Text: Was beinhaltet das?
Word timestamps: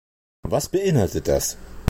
Was 0.41 0.67
beinhaltet 0.69 1.27
das? 1.27 1.57